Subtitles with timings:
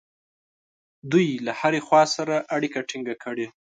[1.11, 3.47] دوی له هرې خوا سره اړیکه ټینګه کړي.